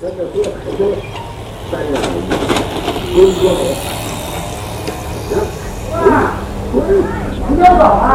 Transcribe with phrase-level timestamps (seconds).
[0.00, 0.96] 真的不要太多了，
[1.70, 2.02] 三两，
[3.12, 5.32] 工作好，
[5.92, 6.00] 哇，
[6.72, 8.10] 不是王啊。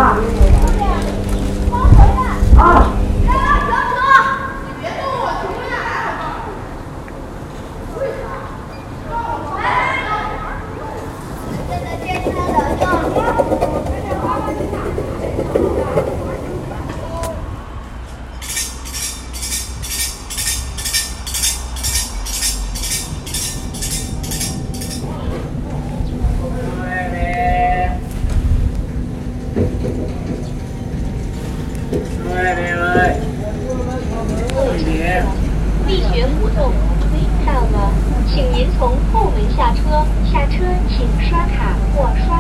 [35.87, 36.73] 力学胡同
[37.45, 37.93] 到了，
[38.27, 40.03] 请您从后门下车。
[40.31, 42.34] 下车请刷卡或刷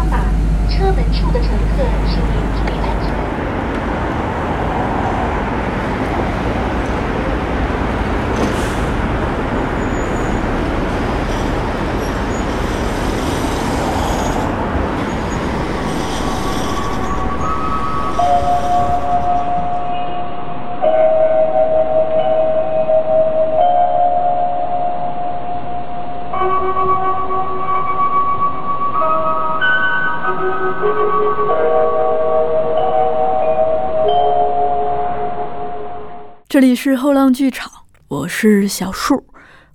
[36.55, 37.69] 这里是后浪剧场，
[38.07, 39.25] 我是小树，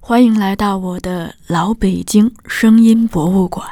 [0.00, 3.68] 欢迎来到我的老北京声音博物馆。